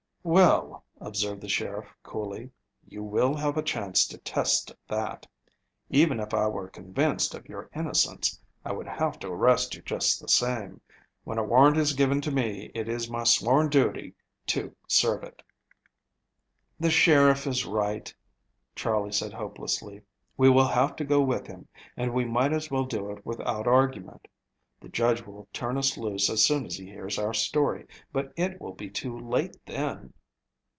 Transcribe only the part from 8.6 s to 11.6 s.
I would have to arrest you just the same. When a